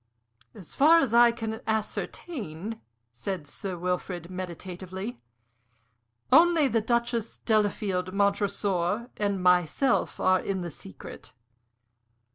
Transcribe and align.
"As 0.55 0.73
far 0.73 0.97
as 0.99 1.13
I 1.13 1.31
can 1.31 1.61
ascertain," 1.67 2.81
said 3.11 3.45
Sir 3.45 3.77
Wilfrid, 3.77 4.31
meditatively, 4.31 5.19
"only 6.31 6.67
the 6.67 6.81
Duchess, 6.81 7.37
Delafield, 7.37 8.11
Montresor, 8.11 9.11
and 9.17 9.43
myself 9.43 10.19
are 10.19 10.39
in 10.39 10.61
the 10.61 10.71
secret." 10.71 11.35